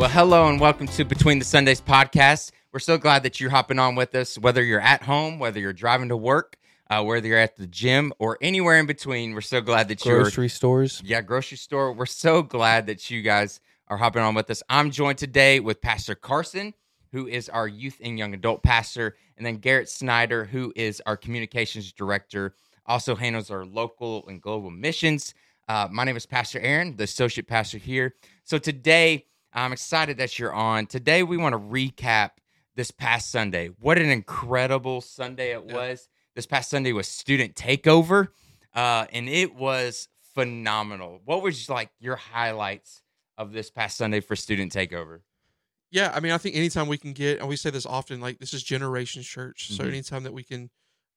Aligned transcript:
Well, 0.00 0.08
hello 0.08 0.48
and 0.48 0.58
welcome 0.58 0.86
to 0.86 1.04
Between 1.04 1.38
the 1.38 1.44
Sundays 1.44 1.78
podcast. 1.78 2.52
We're 2.72 2.78
so 2.78 2.96
glad 2.96 3.22
that 3.24 3.38
you're 3.38 3.50
hopping 3.50 3.78
on 3.78 3.96
with 3.96 4.14
us, 4.14 4.38
whether 4.38 4.62
you're 4.64 4.80
at 4.80 5.02
home, 5.02 5.38
whether 5.38 5.60
you're 5.60 5.74
driving 5.74 6.08
to 6.08 6.16
work, 6.16 6.56
uh, 6.88 7.04
whether 7.04 7.28
you're 7.28 7.36
at 7.36 7.56
the 7.56 7.66
gym, 7.66 8.14
or 8.18 8.38
anywhere 8.40 8.78
in 8.78 8.86
between. 8.86 9.34
We're 9.34 9.42
so 9.42 9.60
glad 9.60 9.88
that 9.88 10.02
you're 10.06 10.22
grocery 10.22 10.48
stores. 10.48 11.02
yeah, 11.04 11.20
grocery 11.20 11.58
store. 11.58 11.92
We're 11.92 12.06
so 12.06 12.42
glad 12.42 12.86
that 12.86 13.10
you 13.10 13.20
guys 13.20 13.60
are 13.88 13.98
hopping 13.98 14.22
on 14.22 14.34
with 14.34 14.48
us. 14.48 14.62
I'm 14.70 14.90
joined 14.90 15.18
today 15.18 15.60
with 15.60 15.82
Pastor 15.82 16.14
Carson, 16.14 16.72
who 17.12 17.26
is 17.26 17.50
our 17.50 17.68
youth 17.68 18.00
and 18.02 18.18
young 18.18 18.32
adult 18.32 18.62
pastor, 18.62 19.16
and 19.36 19.44
then 19.44 19.56
Garret 19.56 19.90
Snyder, 19.90 20.46
who 20.46 20.72
is 20.76 21.02
our 21.04 21.18
communications 21.18 21.92
director, 21.92 22.54
also 22.86 23.14
handles 23.14 23.50
our 23.50 23.66
local 23.66 24.26
and 24.28 24.40
global 24.40 24.70
missions. 24.70 25.34
Uh, 25.68 25.88
my 25.92 26.04
name 26.04 26.16
is 26.16 26.24
Pastor 26.24 26.58
Aaron, 26.58 26.96
the 26.96 27.04
associate 27.04 27.46
pastor 27.46 27.76
here. 27.76 28.14
So 28.44 28.56
today, 28.56 29.26
I'm 29.52 29.72
excited 29.72 30.18
that 30.18 30.38
you're 30.38 30.52
on. 30.52 30.86
Today, 30.86 31.22
we 31.22 31.36
want 31.36 31.54
to 31.54 31.58
recap 31.58 32.30
this 32.76 32.90
past 32.90 33.30
Sunday. 33.30 33.68
What 33.80 33.98
an 33.98 34.08
incredible 34.10 35.00
Sunday 35.00 35.50
it 35.52 35.64
was. 35.64 36.08
This 36.36 36.46
past 36.46 36.70
Sunday 36.70 36.92
was 36.92 37.08
student 37.08 37.56
takeover, 37.56 38.28
uh, 38.74 39.06
and 39.12 39.28
it 39.28 39.54
was 39.54 40.08
phenomenal. 40.34 41.20
What 41.24 41.42
was 41.42 41.68
like 41.68 41.90
your 41.98 42.16
highlights 42.16 43.02
of 43.36 43.52
this 43.52 43.70
past 43.70 43.96
Sunday 43.96 44.20
for 44.20 44.36
student 44.36 44.72
takeover? 44.72 45.20
Yeah, 45.90 46.12
I 46.14 46.20
mean, 46.20 46.30
I 46.30 46.38
think 46.38 46.54
anytime 46.54 46.86
we 46.86 46.98
can 46.98 47.12
get, 47.12 47.40
and 47.40 47.48
we 47.48 47.56
say 47.56 47.70
this 47.70 47.84
often, 47.84 48.20
like 48.20 48.38
this 48.38 48.54
is 48.54 48.62
Generations 48.62 49.26
Church. 49.26 49.72
So 49.72 49.82
Mhm. 49.84 49.88
anytime 49.88 50.22
that 50.22 50.32
we 50.32 50.44
can 50.44 50.70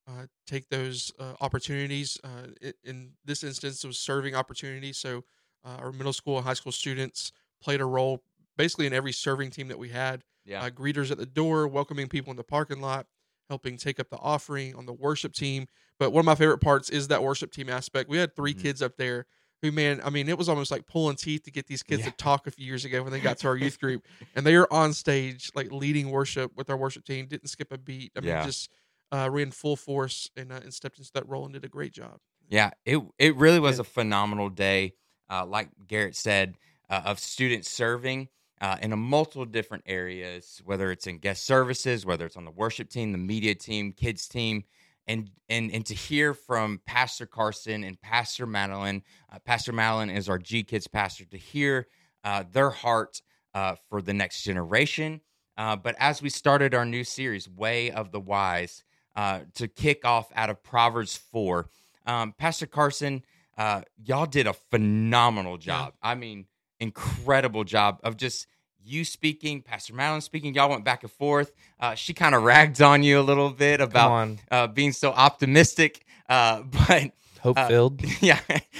uh, 0.06 0.26
take 0.48 0.68
those 0.68 1.14
uh, 1.18 1.36
opportunities, 1.40 2.18
uh, 2.26 2.48
i- 2.62 2.74
in 2.84 3.14
this 3.24 3.42
instance, 3.42 3.82
it 3.84 3.88
was 3.88 3.98
serving 4.00 4.36
opportunities. 4.36 4.98
So 4.98 5.24
uh, 5.64 5.78
our 5.80 5.94
middle 5.94 6.12
school 6.12 6.38
and 6.38 6.46
high 6.46 6.56
school 6.56 6.74
students 6.74 7.32
played 7.64 7.82
a 7.82 7.86
role 7.86 8.24
basically 8.58 8.86
in 8.86 8.94
every 8.94 9.12
serving 9.14 9.50
team 9.50 9.68
that 9.70 9.80
we 9.80 9.90
had. 9.90 10.24
Yeah, 10.46 10.64
Uh, 10.64 10.70
greeters 10.70 11.10
at 11.10 11.18
the 11.18 11.26
door, 11.26 11.68
welcoming 11.68 12.08
people 12.10 12.30
in 12.32 12.38
the 12.38 12.44
parking 12.44 12.82
lot, 12.82 13.08
helping 13.50 13.78
take 13.78 14.00
up 14.00 14.10
the 14.10 14.18
offering 14.18 14.76
on 14.76 14.86
the 14.86 14.94
worship 14.94 15.34
team. 15.34 15.68
But 15.98 16.12
one 16.12 16.20
of 16.22 16.26
my 16.26 16.36
favorite 16.36 16.60
parts 16.60 16.90
is 16.90 17.08
that 17.08 17.24
worship 17.24 17.52
team 17.54 17.70
aspect. 17.70 18.10
We 18.10 18.18
had 18.18 18.36
3 18.36 18.54
Mhm. 18.54 18.62
kids 18.62 18.82
up 18.82 18.98
there 18.98 19.26
who, 19.62 19.72
man, 19.72 20.02
I 20.04 20.10
mean, 20.10 20.28
it 20.28 20.38
was 20.38 20.50
almost 20.50 20.70
like 20.70 20.86
pulling 20.86 21.16
teeth 21.16 21.44
to 21.44 21.52
get 21.52 21.68
these 21.68 21.82
kids 21.82 22.02
Yeah. 22.04 22.10
to 22.10 22.18
talk 22.18 22.46
a 22.48 22.52
few 22.52 22.66
years 22.66 22.84
ago 22.84 23.02
when 23.02 23.14
they 23.14 23.22
got 23.22 23.38
to 23.40 23.48
our 23.48 23.56
youth 23.56 23.80
group. 23.80 24.04
And 24.36 24.46
they 24.46 24.56
are 24.56 24.68
on 24.72 24.92
stage, 24.94 25.50
like 25.56 25.72
leading 25.72 26.12
worship 26.12 26.52
with 26.56 26.70
our 26.70 26.76
worship 26.78 27.06
team, 27.06 27.28
didn't 27.28 27.48
skip 27.48 27.72
a 27.72 27.78
beat. 27.78 28.12
I 28.16 28.20
mean, 28.20 28.28
Yeah. 28.30 28.46
just 28.46 28.70
uh, 29.14 29.30
ran 29.32 29.52
full 29.52 29.76
force 29.78 30.30
and, 30.36 30.52
uh, 30.52 30.60
and 30.64 30.74
stepped 30.74 30.98
into 30.98 31.12
that 31.14 31.28
role 31.30 31.46
and 31.46 31.54
did 31.54 31.64
a 31.64 31.70
great 31.70 31.94
job. 31.94 32.20
yeah. 32.50 32.72
It 32.84 33.00
it 33.18 33.36
really 33.38 33.60
was 33.60 33.78
Yeah. 33.78 33.82
a 33.82 33.84
phenomenal 33.86 34.50
day. 34.50 34.96
Uh, 35.30 35.46
like 35.46 35.70
Garret 35.88 36.16
said, 36.16 36.58
uh, 36.94 37.10
of 37.10 37.20
students 37.20 37.70
serving. 37.70 38.30
Uh, 38.62 38.78
in 38.82 38.94
a 38.94 38.96
multiple 38.96 39.46
different 39.46 39.84
areas, 39.88 40.62
whether 40.64 40.90
it's 40.90 41.06
in 41.06 41.18
guest 41.18 41.44
services, 41.46 42.06
whether 42.06 42.26
it's 42.26 42.38
on 42.38 42.46
the 42.46 42.52
worship 42.52 42.88
team, 42.88 43.12
the 43.12 43.18
media 43.18 43.54
team, 43.54 43.92
kids 43.92 44.26
team, 44.28 44.64
and 45.06 45.30
and 45.50 45.70
and 45.76 45.86
to 45.86 45.94
hear 45.94 46.34
from 46.34 46.80
Pastor 46.86 47.26
Carson 47.26 47.84
and 47.84 48.00
Pastor 48.00 48.46
Madeline. 48.46 49.04
Uh, 49.30 49.40
pastor 49.40 49.74
Madeline 49.74 50.10
is 50.10 50.30
our 50.30 50.40
G 50.40 50.64
Kids 50.64 50.88
pastor. 50.88 51.26
To 51.26 51.38
hear 51.38 51.88
uh, 52.24 52.44
their 52.50 52.70
heart 52.70 53.22
uh, 53.54 53.76
for 53.90 54.02
the 54.02 54.14
next 54.14 54.44
generation. 54.44 55.20
Uh, 55.58 55.76
but 55.76 55.96
as 56.00 56.22
we 56.22 56.30
started 56.30 56.74
our 56.74 56.86
new 56.86 57.04
series, 57.04 57.50
Way 57.50 57.92
of 57.92 58.12
the 58.12 58.22
Wise, 58.22 58.86
uh, 59.18 59.42
to 59.56 59.68
kick 59.68 60.06
off 60.06 60.32
out 60.36 60.50
of 60.50 60.64
Proverbs 60.64 61.18
four, 61.18 61.68
um, 62.06 62.34
Pastor 62.38 62.68
Carson, 62.68 63.24
uh, 63.58 63.82
y'all 64.06 64.26
did 64.26 64.48
a 64.48 64.54
phenomenal 64.72 65.58
job. 65.58 65.96
I 66.02 66.16
mean, 66.16 66.46
incredible 66.84 67.64
job 67.64 68.00
of 68.04 68.18
just 68.18 68.48
you 68.86 69.06
speaking, 69.06 69.62
Pastor 69.62 69.94
Madeline 69.94 70.22
speaking. 70.22 70.54
Y'all 70.54 70.70
went 70.70 70.84
back 70.84 71.04
and 71.04 71.12
forth. 71.12 71.52
Uh, 71.80 71.96
she 71.96 72.14
kind 72.14 72.36
of 72.36 72.44
ragged 72.44 72.82
on 72.82 73.02
you 73.02 73.20
a 73.20 73.22
little 73.22 73.50
bit 73.50 73.82
about 73.82 74.30
uh, 74.52 74.68
being 74.68 74.92
so 74.92 75.12
optimistic, 75.12 76.06
uh, 76.30 76.62
but 76.88 77.12
hope 77.42 77.58
uh, 77.58 77.68
filled. 77.68 78.02
yeah, 78.22 78.40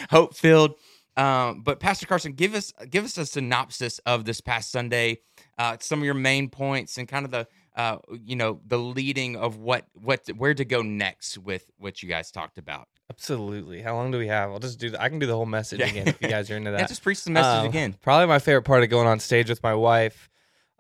hope 0.10 0.36
filled. 0.36 0.76
Um, 1.16 1.62
but 1.62 1.80
Pastor 1.80 2.06
Carson, 2.06 2.34
give 2.34 2.56
us 2.56 2.74
give 2.90 3.06
us 3.06 3.18
a 3.18 3.26
synopsis 3.26 4.00
of 4.00 4.26
this 4.26 4.42
past 4.42 4.72
Sunday, 4.72 5.20
uh, 5.58 5.78
some 5.80 6.00
of 6.00 6.06
your 6.06 6.16
main 6.16 6.50
points, 6.50 6.98
and 6.98 7.08
kind 7.08 7.26
of 7.26 7.32
the 7.32 7.48
uh, 7.76 7.98
you 8.24 8.36
know 8.36 8.60
the 8.66 8.78
leading 8.78 9.36
of 9.36 9.58
what 9.58 9.86
what 9.94 10.28
where 10.38 10.54
to 10.54 10.66
go 10.66 10.82
next 10.82 11.38
with 11.38 11.70
what 11.78 12.04
you 12.04 12.10
guys 12.10 12.32
talked 12.32 12.58
about. 12.58 12.88
Absolutely. 13.10 13.82
How 13.82 13.96
long 13.96 14.12
do 14.12 14.18
we 14.18 14.28
have? 14.28 14.50
I'll 14.52 14.60
just 14.60 14.80
do. 14.80 14.90
The, 14.92 15.02
I 15.02 15.10
can 15.10 15.20
do 15.20 15.26
the 15.28 15.36
whole 15.36 15.46
message 15.46 15.80
Yeah. 15.80 15.88
again 15.88 16.08
if 16.08 16.22
you 16.22 16.28
guys 16.30 16.50
are 16.50 16.56
into 16.58 16.72
that. 16.72 16.80
Yeah, 16.80 16.88
just 16.88 17.04
preach 17.04 17.24
the 17.24 17.32
message 17.32 17.60
Um, 17.62 17.66
again. 17.68 17.96
Probably 18.02 18.28
my 18.28 18.40
favorite 18.40 18.64
part 18.64 18.84
of 18.84 18.90
going 18.90 19.08
on 19.08 19.20
stage 19.20 19.50
with 19.50 19.62
my 19.62 19.76
wife 19.76 20.30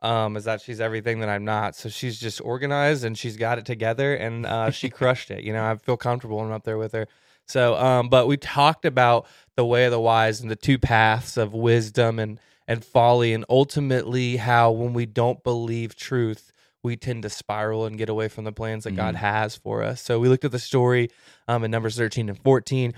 um, 0.01 0.35
is 0.37 0.45
that 0.45 0.61
she's 0.61 0.79
everything 0.81 1.19
that 1.19 1.29
I'm 1.29 1.45
not. 1.45 1.75
So 1.75 1.89
she's 1.89 2.19
just 2.19 2.41
organized 2.41 3.03
and 3.05 3.17
she's 3.17 3.37
got 3.37 3.57
it 3.59 3.65
together, 3.65 4.15
and 4.15 4.45
uh, 4.45 4.71
she 4.79 4.89
crushed 4.89 5.31
it. 5.31 5.43
You 5.43 5.53
know, 5.53 5.63
I 5.63 5.75
feel 5.77 5.97
comfortable 5.97 6.37
when 6.37 6.47
I'm 6.47 6.53
up 6.53 6.63
there 6.63 6.77
with 6.77 6.93
her. 6.93 7.07
So, 7.45 7.75
um, 7.75 8.07
but 8.09 8.25
we 8.27 8.37
talked 8.37 8.85
about 8.85 9.27
the 9.55 9.65
way 9.65 9.85
of 9.85 9.91
the 9.91 9.99
wise 9.99 10.39
and 10.41 10.49
the 10.49 10.55
two 10.55 10.77
paths 10.79 11.37
of 11.37 11.53
wisdom 11.53 12.17
and 12.19 12.39
and 12.67 12.83
folly, 12.85 13.33
and 13.33 13.43
ultimately 13.49 14.37
how 14.37 14.71
when 14.71 14.93
we 14.93 15.05
don't 15.05 15.43
believe 15.43 15.95
truth, 15.97 16.53
we 16.83 16.97
tend 16.97 17.23
to 17.23 17.29
spiral 17.29 17.85
and 17.85 17.97
get 17.97 18.09
away 18.09 18.27
from 18.27 18.43
the 18.43 18.51
plans 18.51 18.83
that 18.83 18.91
God 18.91 19.15
Mhm. 19.15 19.19
has 19.19 19.55
for 19.55 19.81
us. 19.83 20.01
So 20.01 20.19
we 20.19 20.27
looked 20.27 20.43
at 20.45 20.51
the 20.51 20.59
story 20.59 21.09
um, 21.47 21.63
in 21.63 21.71
Numbers 21.71 21.95
13 21.95 22.29
and 22.29 22.37
14 22.43 22.93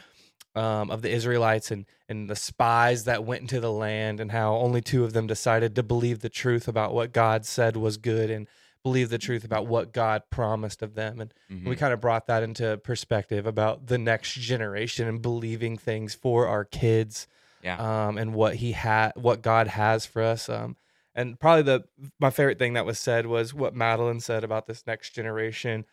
um, 0.56 0.90
of 0.90 1.02
the 1.02 1.10
Israelites 1.12 1.70
and 1.72 1.86
and 2.08 2.30
the 2.30 2.36
spies 2.36 3.04
that 3.06 3.24
went 3.26 3.42
into 3.42 3.60
the 3.60 3.72
land 3.72 4.20
and 4.20 4.32
how 4.32 4.56
only 4.56 4.80
two 4.80 5.04
of 5.04 5.12
them 5.14 5.28
decided 5.28 5.76
to 5.76 5.84
believe 5.84 6.20
the 6.20 6.30
truth 6.30 6.68
about 6.68 6.94
what 6.94 7.12
God 7.12 7.46
said 7.46 7.76
was 7.76 7.98
good 7.98 8.30
and 8.30 8.48
believe 8.84 9.10
the 9.10 9.18
truth 9.18 9.44
about 9.44 9.66
what 9.68 9.92
God 9.92 10.22
promised 10.30 10.82
of 10.84 10.94
them 10.96 11.20
and 11.20 11.34
Mhm. 11.52 11.66
we 11.68 11.76
kind 11.76 11.94
of 11.94 12.00
brought 12.00 12.28
that 12.28 12.42
into 12.44 12.78
perspective 12.84 13.46
about 13.48 13.88
the 13.88 13.98
next 13.98 14.34
generation 14.36 15.08
and 15.08 15.22
believing 15.22 15.78
things 15.78 16.14
for 16.16 16.48
our 16.48 16.64
kids 16.64 17.28
Yeah. 17.64 17.78
um, 18.08 18.18
and 18.18 18.34
what 18.34 18.56
he 18.58 18.72
had 18.74 19.12
what 19.16 19.42
God 19.42 19.68
has 19.68 20.06
for 20.06 20.22
us 20.22 20.48
um, 20.48 20.78
and 21.16 21.40
probably 21.40 21.64
the 21.64 21.84
my 22.20 22.30
favorite 22.30 22.60
thing 22.60 22.74
that 22.74 22.86
was 22.86 23.00
said 23.00 23.26
was 23.26 23.54
what 23.54 23.74
Madeline 23.76 24.20
said 24.20 24.44
about 24.44 24.68
this 24.68 24.84
next 24.86 25.12
generation 25.12 25.86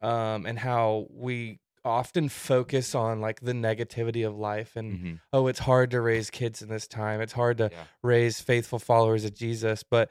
um, 0.00 0.46
and 0.46 0.58
how 0.58 1.06
we 1.10 1.58
often 1.84 2.28
focus 2.28 2.94
on 2.94 3.20
like 3.20 3.40
the 3.40 3.52
negativity 3.52 4.26
of 4.26 4.36
life 4.38 4.76
and 4.76 4.98
Mhm. 4.98 5.20
oh 5.32 5.48
it's 5.48 5.58
hard 5.58 5.90
to 5.90 6.00
raise 6.00 6.30
kids 6.30 6.62
in 6.62 6.68
this 6.68 6.86
time 6.86 7.20
it's 7.20 7.32
hard 7.32 7.58
to 7.58 7.70
Yeah. 7.72 7.84
raise 8.02 8.40
faithful 8.40 8.78
followers 8.78 9.24
of 9.24 9.34
jesus 9.34 9.82
but 9.82 10.08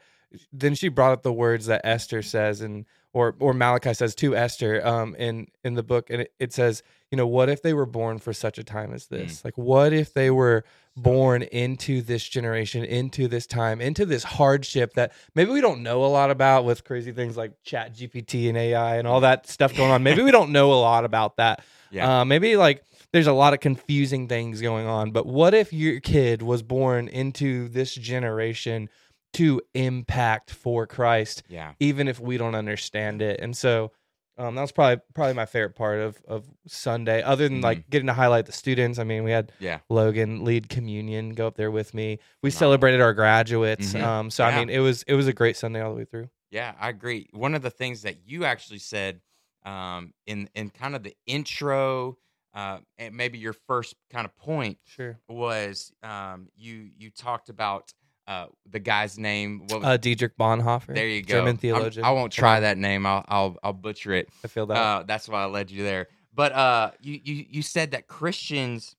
then 0.52 0.74
she 0.74 0.88
brought 0.88 1.12
up 1.12 1.22
the 1.22 1.32
words 1.32 1.66
that 1.66 1.80
esther 1.84 2.20
says 2.22 2.60
and 2.60 2.84
or 3.12 3.34
or 3.38 3.52
malachi 3.52 3.92
says 3.94 4.14
to 4.14 4.34
esther 4.36 4.84
um 4.86 5.14
in 5.16 5.46
in 5.64 5.74
the 5.74 5.82
book 5.82 6.08
and 6.10 6.22
it, 6.22 6.32
it 6.38 6.52
says 6.52 6.82
you 7.10 7.16
know 7.16 7.26
what 7.26 7.48
if 7.48 7.60
they 7.62 7.74
were 7.74 7.86
born 7.86 8.18
for 8.18 8.32
such 8.32 8.58
a 8.58 8.64
time 8.64 8.92
as 8.94 9.06
this 9.06 9.44
like 9.44 9.56
what 9.56 9.92
if 9.92 10.14
they 10.14 10.30
were 10.30 10.64
born 10.96 11.42
into 11.42 12.02
this 12.02 12.26
generation 12.28 12.84
into 12.84 13.26
this 13.28 13.46
time 13.46 13.80
into 13.80 14.04
this 14.04 14.24
hardship 14.24 14.92
that 14.94 15.12
maybe 15.34 15.50
we 15.50 15.60
don't 15.60 15.82
know 15.82 16.04
a 16.04 16.06
lot 16.06 16.30
about 16.30 16.64
with 16.64 16.84
crazy 16.84 17.12
things 17.12 17.36
like 17.36 17.52
chat 17.62 17.94
gpt 17.94 18.48
and 18.48 18.58
ai 18.58 18.96
and 18.96 19.06
all 19.08 19.20
that 19.20 19.46
stuff 19.46 19.74
going 19.76 19.90
on 19.90 20.02
maybe 20.02 20.22
we 20.22 20.30
don't 20.30 20.50
know 20.52 20.72
a 20.72 20.80
lot 20.80 21.04
about 21.04 21.36
that 21.36 21.62
Yeah. 21.92 22.20
uh, 22.20 22.24
maybe 22.24 22.56
like 22.56 22.82
there's 23.12 23.26
a 23.26 23.34
lot 23.34 23.52
of 23.52 23.60
confusing 23.60 24.26
things 24.26 24.62
going 24.62 24.86
on. 24.86 25.10
But 25.10 25.26
what 25.26 25.52
if 25.52 25.74
your 25.74 26.00
kid 26.00 26.40
was 26.40 26.62
born 26.62 27.06
into 27.06 27.68
this 27.68 27.94
generation 27.94 28.88
to 29.34 29.60
impact 29.74 30.50
for 30.50 30.86
Christ, 30.86 31.42
yeah. 31.48 31.72
even 31.80 32.08
if 32.08 32.20
we 32.20 32.36
don't 32.36 32.54
understand 32.54 33.22
it? 33.22 33.40
And 33.40 33.56
so 33.56 33.92
um, 34.38 34.54
that 34.54 34.62
was 34.62 34.72
probably 34.72 35.02
probably 35.14 35.34
my 35.34 35.44
favorite 35.46 35.74
part 35.76 35.98
of 36.00 36.20
of 36.26 36.46
Sunday. 36.66 37.22
Other 37.22 37.48
than 37.48 37.60
like 37.60 37.88
getting 37.90 38.06
to 38.06 38.14
highlight 38.14 38.46
the 38.46 38.52
students, 38.52 38.98
I 38.98 39.04
mean, 39.04 39.24
we 39.24 39.30
had 39.30 39.52
Yeah. 39.58 39.80
Logan 39.90 40.42
lead 40.44 40.68
communion, 40.70 41.30
go 41.34 41.46
up 41.46 41.56
there 41.56 41.70
with 41.70 41.92
me. 41.92 42.18
We 42.42 42.50
Phenomenal. 42.50 42.58
celebrated 42.58 43.00
our 43.02 43.12
graduates. 43.14 43.92
Mhm. 43.92 44.02
Um, 44.02 44.30
so 44.30 44.46
Yeah. 44.46 44.56
I 44.56 44.58
mean, 44.58 44.70
it 44.70 44.78
was 44.78 45.02
it 45.04 45.14
was 45.14 45.28
a 45.28 45.32
great 45.34 45.56
Sunday 45.56 45.80
all 45.82 45.90
the 45.92 45.98
way 45.98 46.04
through. 46.06 46.30
Yeah, 46.50 46.74
I 46.80 46.88
agree. 46.88 47.28
One 47.32 47.54
of 47.54 47.62
the 47.62 47.70
things 47.70 48.02
that 48.02 48.26
you 48.26 48.44
actually 48.44 48.78
said 48.80 49.20
um, 49.64 50.12
in 50.26 50.48
in 50.54 50.70
kind 50.70 50.96
of 50.96 51.02
the 51.02 51.14
intro, 51.26 52.16
uh, 52.54 52.78
and 52.98 53.14
maybe 53.14 53.38
your 53.38 53.52
first 53.52 53.94
kind 54.10 54.24
of 54.24 54.34
point 54.36 54.78
Sure. 54.84 55.18
was 55.28 55.92
um, 56.02 56.48
you 56.56 56.90
you 56.96 57.10
talked 57.10 57.48
about 57.50 57.92
uh, 58.26 58.46
the 58.70 58.78
guy's 58.78 59.18
name. 59.18 59.60
What 59.68 59.80
was, 59.80 59.84
Uh, 59.88 59.96
Dietrich 59.96 60.36
Bonhoeffer. 60.38 60.94
there 60.94 61.08
you 61.08 61.22
go. 61.22 61.34
German 61.34 61.48
I'm- 61.48 61.56
theologian. 61.58 62.04
I 62.04 62.10
won't 62.12 62.32
try 62.32 62.60
that 62.60 62.78
name. 62.78 63.04
I'll 63.06 63.24
I'll, 63.28 63.56
I'll 63.62 63.72
butcher 63.72 64.12
it. 64.12 64.28
I 64.44 64.48
feel 64.48 64.66
that. 64.66 64.76
Uh, 64.76 65.02
that's 65.04 65.28
why 65.28 65.42
I 65.42 65.46
led 65.46 65.70
you 65.70 65.82
there. 65.82 66.08
But 66.34 66.52
uh, 66.52 66.90
you 67.00 67.20
you 67.22 67.44
you 67.50 67.62
said 67.62 67.90
that 67.92 68.06
Christians 68.08 68.96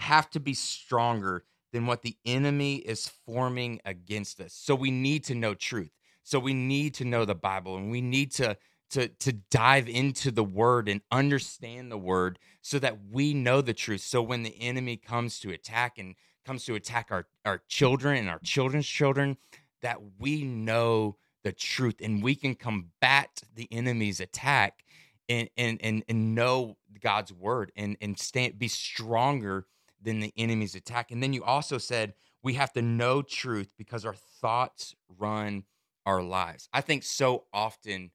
have 0.00 0.30
to 0.30 0.40
be 0.40 0.54
stronger 0.54 1.44
than 1.72 1.86
what 1.86 2.02
the 2.02 2.16
enemy 2.24 2.76
is 2.76 3.08
forming 3.26 3.80
against 3.84 4.40
us. 4.40 4.52
So 4.54 4.74
we 4.74 4.90
need 4.90 5.24
to 5.24 5.34
know 5.34 5.54
truth. 5.54 5.90
So 6.22 6.38
we 6.38 6.54
need 6.54 6.94
to 6.94 7.04
know 7.04 7.24
the 7.24 7.34
Bible, 7.34 7.76
and 7.76 7.90
we 7.90 8.00
need 8.00 8.30
to 8.32 8.56
to 8.90 9.08
to 9.08 9.32
dive 9.50 9.88
into 9.88 10.30
the 10.30 10.44
Word 10.44 10.88
and 10.88 11.00
understand 11.10 11.90
the 11.90 11.98
Word, 11.98 12.38
so 12.62 12.78
that 12.78 12.98
we 13.10 13.34
know 13.34 13.60
the 13.60 13.74
truth. 13.74 14.00
So 14.02 14.22
when 14.22 14.42
the 14.42 14.58
enemy 14.60 14.96
comes 14.96 15.38
to 15.40 15.50
attack 15.50 15.98
and 15.98 16.14
comes 16.44 16.64
to 16.66 16.74
attack 16.74 17.08
our 17.10 17.26
our 17.44 17.62
children 17.68 18.16
and 18.16 18.28
our 18.28 18.38
children's 18.40 18.86
children, 18.86 19.36
that 19.82 19.98
we 20.18 20.42
know 20.44 21.16
the 21.42 21.52
truth 21.52 21.96
and 22.02 22.22
we 22.22 22.34
can 22.34 22.54
combat 22.54 23.42
the 23.54 23.68
enemy's 23.72 24.20
attack 24.20 24.84
and 25.28 25.48
and 25.56 25.78
and, 25.82 26.04
and 26.08 26.34
know 26.34 26.76
God's 27.00 27.32
word 27.32 27.72
and 27.76 27.96
and 28.00 28.18
stand 28.18 28.58
be 28.58 28.68
stronger 28.68 29.66
than 30.02 30.20
the 30.20 30.32
enemy's 30.36 30.74
attack. 30.74 31.10
And 31.10 31.22
then 31.22 31.32
you 31.32 31.42
also 31.44 31.78
said 31.78 32.14
we 32.42 32.54
have 32.54 32.72
to 32.74 32.82
know 32.82 33.22
truth 33.22 33.72
because 33.78 34.04
our 34.04 34.14
thoughts 34.14 34.94
run 35.18 35.64
our 36.06 36.22
lives. 36.22 36.68
I 36.74 36.82
think 36.82 37.02
so 37.02 37.44
often 37.54 38.10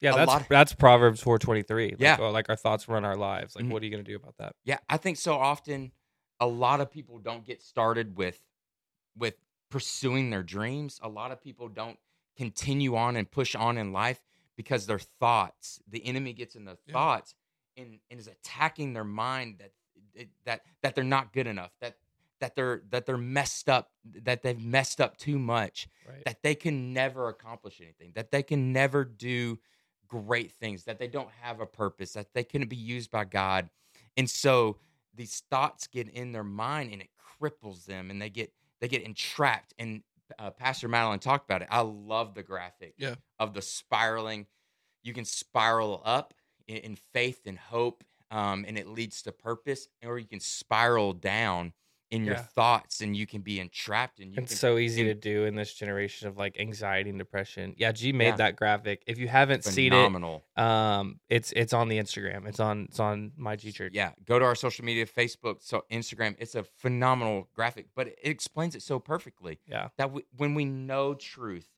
Yeah, 0.00 0.14
that's 0.14 0.28
lot- 0.28 0.48
that's 0.48 0.74
Proverbs 0.74 1.22
four 1.22 1.38
twenty 1.38 1.62
three. 1.62 1.90
Like, 1.90 2.00
Yeah. 2.00 2.16
oh, 2.20 2.30
like 2.30 2.48
our 2.48 2.56
thoughts 2.56 2.88
run 2.88 3.04
our 3.04 3.16
lives. 3.16 3.54
Like, 3.56 3.64
Mhm. 3.66 3.70
what 3.70 3.82
are 3.82 3.84
you 3.86 3.90
gonna 3.90 4.02
do 4.02 4.16
about 4.16 4.36
that? 4.38 4.54
Yeah, 4.64 4.78
I 4.88 4.96
think 4.98 5.16
so 5.18 5.34
often 5.34 5.92
a 6.40 6.46
lot 6.46 6.80
of 6.80 6.90
people 6.90 7.18
don't 7.18 7.44
get 7.44 7.62
started 7.62 8.16
with 8.16 8.40
with 9.16 9.34
pursuing 9.70 10.30
their 10.30 10.42
dreams. 10.42 11.00
A 11.02 11.08
lot 11.08 11.32
of 11.32 11.40
people 11.40 11.68
don't 11.68 11.98
continue 12.36 12.96
on 12.96 13.16
and 13.16 13.30
push 13.30 13.54
on 13.54 13.78
in 13.78 13.92
life 13.92 14.20
because 14.56 14.86
their 14.86 14.98
thoughts, 14.98 15.80
the 15.88 16.04
enemy 16.04 16.32
gets 16.32 16.54
in 16.54 16.64
the 16.64 16.76
Yeah. 16.86 16.92
thoughts 16.92 17.34
and, 17.76 17.98
and 18.10 18.20
is 18.20 18.26
attacking 18.26 18.92
their 18.92 19.04
mind 19.04 19.58
that 19.58 19.72
that 20.44 20.62
that 20.82 20.94
they're 20.94 21.04
not 21.04 21.32
good 21.32 21.46
enough, 21.46 21.72
that 21.80 21.96
that 22.40 22.54
they're 22.54 22.82
that 22.90 23.06
they're 23.06 23.16
messed 23.18 23.68
up, 23.68 23.92
that 24.04 24.42
they've 24.42 24.60
messed 24.60 25.00
up 25.00 25.16
too 25.16 25.38
much, 25.38 25.88
Right. 26.06 26.24
that 26.24 26.42
they 26.42 26.54
can 26.54 26.92
never 26.92 27.28
accomplish 27.28 27.80
anything, 27.80 28.12
that 28.14 28.30
they 28.30 28.42
can 28.42 28.72
never 28.72 29.04
do 29.04 29.58
great 30.06 30.52
things, 30.52 30.84
that 30.84 30.98
they 30.98 31.08
don't 31.08 31.30
have 31.42 31.60
a 31.60 31.66
purpose, 31.66 32.12
that 32.12 32.32
they 32.32 32.44
couldn't 32.44 32.68
be 32.68 32.76
used 32.76 33.10
by 33.10 33.24
God. 33.24 33.68
And 34.16 34.30
so 34.30 34.78
these 35.16 35.42
thoughts 35.50 35.86
get 35.86 36.08
in 36.08 36.32
their 36.32 36.44
mind 36.44 36.92
and 36.92 37.02
it 37.02 37.08
cripples 37.40 37.84
them 37.86 38.10
and 38.10 38.20
they 38.20 38.30
get 38.30 38.52
they 38.80 38.88
get 38.88 39.02
entrapped. 39.02 39.74
And 39.78 40.02
uh, 40.38 40.50
Pastor 40.50 40.88
Madeline 40.88 41.18
talked 41.18 41.48
about 41.48 41.62
it. 41.62 41.68
I 41.70 41.80
love 41.80 42.34
the 42.34 42.42
graphic 42.42 42.94
Yeah. 42.98 43.14
of 43.38 43.54
the 43.54 43.62
spiraling. 43.62 44.46
You 45.02 45.12
can 45.14 45.24
spiral 45.24 46.02
up 46.04 46.34
in, 46.66 46.76
in 46.78 46.96
faith 46.96 47.42
and 47.46 47.58
hope, 47.58 48.02
um, 48.30 48.64
and 48.66 48.76
it 48.76 48.88
leads 48.88 49.22
to 49.22 49.32
purpose, 49.32 49.88
or 50.04 50.18
you 50.18 50.26
can 50.26 50.40
spiral 50.40 51.12
down 51.12 51.72
in 52.10 52.24
your 52.24 52.34
Yeah. 52.36 52.42
thoughts 52.42 53.00
and 53.00 53.16
you 53.16 53.26
can 53.26 53.40
be 53.40 53.58
entrapped 53.58 54.20
and 54.20 54.32
you 54.32 54.38
It's 54.40 54.52
can 54.52 54.56
so 54.58 54.78
easy 54.78 55.00
in- 55.00 55.08
to 55.08 55.14
do 55.14 55.44
in 55.44 55.56
this 55.56 55.74
generation 55.74 56.28
of 56.28 56.36
like 56.36 56.58
anxiety 56.60 57.10
and 57.10 57.18
depression. 57.18 57.74
Yeah, 57.76 57.90
G 57.92 58.12
made 58.12 58.26
Yeah. 58.26 58.36
that 58.36 58.56
graphic. 58.56 59.02
If 59.08 59.18
you 59.18 59.26
haven't 59.26 59.64
seen 59.64 59.92
it, 59.92 60.42
um, 60.56 61.18
it's 61.28 61.50
it's 61.52 61.72
on 61.72 61.88
the 61.88 61.98
Instagram. 61.98 62.46
It's 62.46 62.60
on 62.60 62.84
it's 62.88 63.00
on 63.00 63.32
my 63.36 63.56
G 63.56 63.72
Church. 63.72 63.92
Yeah, 63.94 64.12
go 64.24 64.38
to 64.38 64.44
our 64.44 64.54
social 64.54 64.84
media, 64.84 65.04
Facebook, 65.06 65.62
so 65.62 65.84
Instagram. 65.90 66.36
It's 66.38 66.54
a 66.54 66.62
phenomenal 66.62 67.48
graphic, 67.54 67.86
but 67.94 68.06
it 68.08 68.18
explains 68.22 68.74
it 68.76 68.82
so 68.82 68.98
perfectly 69.00 69.58
Yeah. 69.66 69.88
that 69.98 70.12
we, 70.12 70.22
when 70.36 70.54
we 70.54 70.64
know 70.64 71.14
truth, 71.14 71.68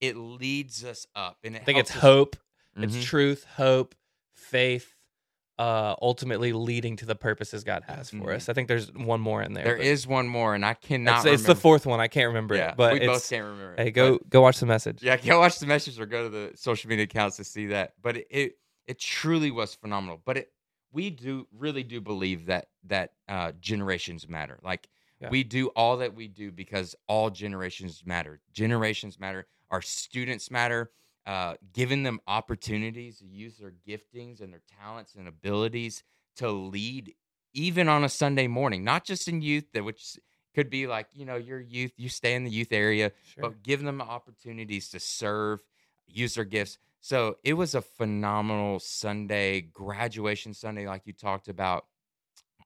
it 0.00 0.16
leads 0.16 0.82
us 0.84 1.06
up, 1.14 1.38
and 1.44 1.56
it 1.56 1.62
I 1.62 1.64
think 1.64 1.78
it's 1.78 1.90
us- 1.90 2.00
hope, 2.00 2.36
Mhm. 2.76 2.84
it's 2.84 3.04
truth, 3.04 3.44
hope, 3.56 3.94
faith, 4.34 4.93
uh, 5.58 5.94
ultimately 6.02 6.52
leading 6.52 6.96
to 6.96 7.06
the 7.06 7.14
purposes 7.14 7.62
God 7.64 7.84
has 7.86 8.10
for 8.10 8.16
Mhm. 8.16 8.34
us. 8.34 8.48
I 8.48 8.54
think 8.54 8.66
there's 8.68 8.92
one 8.92 9.20
more 9.20 9.40
in 9.42 9.52
there. 9.52 9.64
There 9.64 9.76
but 9.76 9.86
is 9.86 10.06
one 10.06 10.26
more, 10.26 10.54
and 10.54 10.64
I 10.64 10.74
cannot. 10.74 11.24
It's, 11.26 11.34
it's 11.40 11.42
the 11.44 11.54
fourth 11.54 11.86
one. 11.86 12.00
I 12.00 12.08
can't 12.08 12.26
remember 12.28 12.56
Yeah, 12.56 12.70
it, 12.70 12.76
but 12.76 12.92
we 12.94 13.00
it's, 13.00 13.06
both 13.06 13.30
can't 13.30 13.44
remember. 13.44 13.74
it, 13.74 13.78
Hey, 13.84 13.90
go 13.92 14.18
go 14.28 14.40
watch 14.40 14.58
the 14.58 14.66
message. 14.66 15.02
Yeah, 15.02 15.16
go 15.16 15.38
watch 15.38 15.58
the 15.60 15.66
message 15.66 15.98
or 16.00 16.06
go 16.06 16.24
to 16.24 16.28
the 16.28 16.52
social 16.56 16.88
media 16.90 17.04
accounts 17.04 17.36
to 17.36 17.44
see 17.44 17.66
that. 17.66 17.94
But 18.02 18.16
it 18.16 18.26
it, 18.30 18.58
it 18.86 18.98
truly 18.98 19.50
was 19.52 19.74
phenomenal. 19.74 20.20
But 20.24 20.38
it 20.38 20.52
we 20.92 21.10
do 21.10 21.46
really 21.52 21.82
do 21.84 22.00
believe 22.00 22.46
that 22.46 22.68
that 22.84 23.12
uh, 23.28 23.52
generations 23.60 24.28
matter. 24.28 24.58
Like 24.62 24.88
Yeah. 25.20 25.28
we 25.30 25.44
do 25.44 25.68
all 25.68 25.98
that 25.98 26.14
we 26.14 26.26
do 26.28 26.50
because 26.50 26.96
all 27.06 27.30
generations 27.30 28.02
matter. 28.04 28.40
Generations 28.52 29.18
matter. 29.20 29.46
Our 29.70 29.82
students 29.82 30.50
matter. 30.50 30.90
Uh, 31.26 31.54
giving 31.72 32.02
them 32.02 32.20
opportunities 32.26 33.18
to 33.18 33.24
use 33.26 33.56
their 33.56 33.72
giftings 33.88 34.42
and 34.42 34.52
their 34.52 34.60
talents 34.78 35.14
and 35.14 35.26
abilities 35.26 36.02
to 36.36 36.50
lead, 36.50 37.14
even 37.54 37.88
on 37.88 38.04
a 38.04 38.08
Sunday 38.10 38.46
morning, 38.46 38.84
not 38.84 39.04
just 39.04 39.26
in 39.26 39.40
youth, 39.40 39.64
that 39.72 39.84
which 39.84 40.18
could 40.54 40.68
be 40.68 40.86
like 40.86 41.06
you 41.14 41.24
know 41.24 41.36
your 41.36 41.60
youth, 41.60 41.92
you 41.96 42.08
stay 42.08 42.34
in 42.34 42.44
the 42.44 42.50
youth 42.50 42.72
area, 42.72 43.10
Sure. 43.34 43.42
but 43.42 43.62
give 43.62 43.82
them 43.82 44.02
opportunities 44.02 44.90
to 44.90 45.00
serve, 45.00 45.60
use 46.06 46.34
their 46.34 46.44
gifts. 46.44 46.78
So 47.00 47.36
it 47.42 47.54
was 47.54 47.74
a 47.74 47.82
phenomenal 47.82 48.78
Sunday, 48.78 49.60
graduation 49.62 50.54
Sunday, 50.54 50.86
like 50.86 51.02
you 51.06 51.12
talked 51.12 51.48
about, 51.48 51.86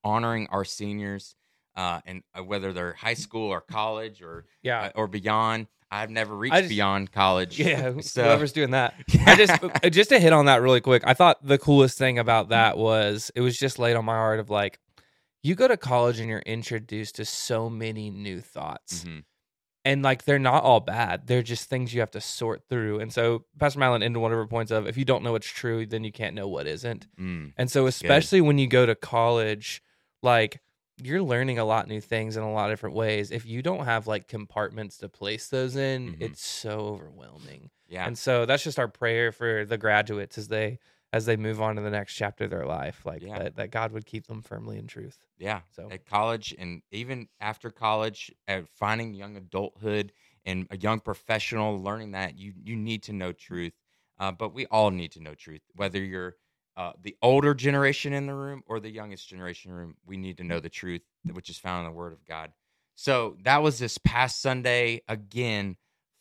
honoring 0.04 0.46
our 0.48 0.64
seniors, 0.64 1.34
uh, 1.76 2.00
and 2.06 2.22
uh, 2.36 2.42
whether 2.44 2.72
they're 2.72 2.92
high 2.92 3.14
school 3.14 3.50
or 3.50 3.60
college 3.60 4.22
or 4.22 4.46
yeah. 4.62 4.82
uh, 4.82 4.90
or 4.94 5.06
beyond. 5.06 5.66
I've 5.90 6.10
never 6.10 6.34
reached 6.36 6.54
just- 6.54 6.68
beyond 6.68 7.12
college. 7.12 7.58
Yeah, 7.58 7.94
so 8.00 8.24
whoever's 8.24 8.52
doing 8.52 8.72
that. 8.72 8.94
I 9.26 9.36
just 9.36 9.62
uh, 9.62 9.90
just 9.90 10.10
to 10.10 10.18
hit 10.20 10.32
on 10.32 10.46
that 10.46 10.60
really 10.62 10.80
quick. 10.80 11.02
I 11.06 11.14
thought 11.14 11.38
the 11.46 11.58
coolest 11.58 11.96
thing 11.98 12.18
about 12.18 12.50
that 12.50 12.76
was 12.76 13.30
it 13.34 13.40
was 13.40 13.58
just 13.58 13.78
laid 13.78 13.96
on 13.96 14.04
my 14.04 14.14
heart 14.16 14.40
of 14.40 14.50
like 14.50 14.78
you 15.42 15.54
go 15.54 15.68
to 15.68 15.76
college 15.76 16.18
and 16.18 16.28
you're 16.28 16.40
introduced 16.40 17.16
to 17.16 17.24
so 17.24 17.70
many 17.70 18.10
new 18.10 18.40
thoughts. 18.40 19.04
Mhm. 19.04 19.24
And 19.84 20.02
like 20.02 20.24
they're 20.24 20.38
not 20.38 20.64
all 20.64 20.80
bad. 20.80 21.26
They're 21.28 21.42
just 21.42 21.70
things 21.70 21.94
you 21.94 22.00
have 22.00 22.10
to 22.10 22.20
sort 22.20 22.62
through. 22.68 23.00
And 23.00 23.10
so 23.10 23.44
Pastor 23.58 23.78
Malin 23.78 24.02
into 24.02 24.20
one 24.20 24.32
of 24.32 24.36
her 24.36 24.46
points 24.46 24.70
of 24.70 24.86
if 24.86 24.98
you 24.98 25.06
don't 25.06 25.22
know 25.22 25.32
what's 25.32 25.46
true, 25.46 25.86
then 25.86 26.04
you 26.04 26.12
can't 26.12 26.34
know 26.34 26.48
what 26.48 26.66
isn't. 26.66 27.06
Mm. 27.18 27.52
And 27.56 27.70
so 27.70 27.86
especially 27.86 28.42
when 28.42 28.58
you 28.58 28.66
go 28.66 28.84
to 28.84 28.94
college, 28.94 29.80
like 30.22 30.60
you're 31.02 31.22
learning 31.22 31.58
a 31.58 31.64
lot 31.64 31.88
new 31.88 32.00
things 32.00 32.36
in 32.36 32.42
a 32.42 32.52
lot 32.52 32.70
of 32.70 32.72
different 32.72 32.96
ways. 32.96 33.30
If 33.30 33.46
you 33.46 33.62
don't 33.62 33.84
have 33.84 34.06
like 34.06 34.28
compartments 34.28 34.98
to 34.98 35.08
place 35.08 35.48
those 35.48 35.76
in, 35.76 36.14
Mhm. 36.16 36.22
it's 36.22 36.44
so 36.44 36.80
overwhelming. 36.88 37.70
yeah, 37.88 38.06
And 38.06 38.18
so 38.18 38.46
that's 38.46 38.62
just 38.64 38.78
our 38.78 38.88
prayer 38.88 39.32
for 39.32 39.64
the 39.64 39.78
graduates 39.78 40.38
as 40.38 40.48
they 40.48 40.78
as 41.10 41.24
they 41.24 41.36
move 41.36 41.62
on 41.62 41.76
to 41.76 41.80
the 41.80 41.88
next 41.88 42.14
chapter 42.16 42.44
of 42.44 42.50
their 42.50 42.66
life, 42.66 43.06
like 43.06 43.22
Yeah. 43.22 43.38
that, 43.38 43.56
that 43.56 43.70
God 43.70 43.92
would 43.92 44.04
keep 44.04 44.26
them 44.26 44.42
firmly 44.42 44.76
in 44.76 44.86
truth. 44.86 45.18
yeah. 45.38 45.62
So 45.70 45.88
At 45.90 46.04
college 46.04 46.54
and 46.58 46.82
even 46.90 47.28
after 47.40 47.70
college, 47.70 48.30
at 48.46 48.68
finding 48.68 49.14
young 49.14 49.34
adulthood 49.34 50.12
and 50.44 50.66
a 50.70 50.76
young 50.76 51.00
professional, 51.00 51.78
learning 51.82 52.10
that 52.10 52.36
you 52.36 52.52
you 52.62 52.76
need 52.76 53.02
to 53.04 53.12
know 53.14 53.32
truth. 53.32 53.72
Uh, 54.18 54.32
but 54.32 54.52
we 54.52 54.66
all 54.66 54.90
need 54.90 55.12
to 55.12 55.20
know 55.20 55.34
truth, 55.34 55.62
whether 55.76 56.02
you're 56.02 56.36
uh, 56.78 56.92
the 57.02 57.16
older 57.22 57.54
generation 57.54 58.12
in 58.12 58.26
the 58.26 58.34
room 58.34 58.62
or 58.66 58.78
the 58.78 58.88
youngest 58.88 59.28
generation 59.28 59.72
room. 59.72 59.96
We 60.06 60.16
need 60.16 60.36
to 60.36 60.44
know 60.44 60.60
the 60.60 60.68
truth, 60.68 61.02
which 61.32 61.50
is 61.50 61.58
found 61.58 61.84
in 61.84 61.92
the 61.92 61.98
Word 61.98 62.12
of 62.12 62.24
God. 62.24 62.52
So 62.94 63.36
that 63.42 63.62
was 63.64 63.80
this 63.80 63.98
past 63.98 64.40
Sunday. 64.40 65.02
Again, 65.08 65.76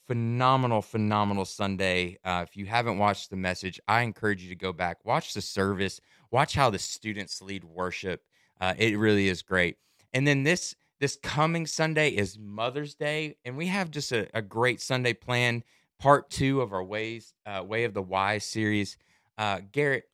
phenomenal, 0.08 0.82
phenomenal 0.82 1.46
Sunday. 1.46 2.18
Uh, 2.26 2.44
if 2.48 2.58
you 2.58 2.66
haven't 2.66 2.98
watched 2.98 3.30
the 3.30 3.36
message, 3.36 3.80
I 3.88 4.02
encourage 4.02 4.42
you 4.42 4.50
to 4.50 4.56
go 4.56 4.74
back, 4.74 5.06
watch 5.06 5.36
the 5.36 5.42
service, 5.42 6.02
watch 6.32 6.56
how 6.56 6.72
the 6.72 6.80
students 6.80 7.40
lead 7.40 7.64
worship. 7.64 8.24
Uh, 8.60 8.74
it 8.80 8.98
really 8.98 9.28
is 9.28 9.44
great. 9.44 9.78
And 10.12 10.28
then 10.28 10.42
this 10.42 10.76
this 11.00 11.20
coming 11.22 11.68
Sunday 11.68 12.10
is 12.10 12.40
Mother's 12.40 12.96
Day, 12.96 13.36
and 13.46 13.56
we 13.56 13.68
have 13.68 13.92
just 13.92 14.12
a, 14.12 14.28
a 14.34 14.42
great 14.42 14.82
Sunday 14.82 15.14
plan. 15.14 15.64
Part 16.00 16.32
two 16.32 16.62
of 16.62 16.74
our 16.74 16.84
ways, 16.84 17.36
uh, 17.46 17.64
way 17.64 17.84
of 17.84 17.94
the 17.94 18.02
wise 18.02 18.44
series. 18.44 18.98
Uh, 19.38 19.60
Garret, 19.72 20.06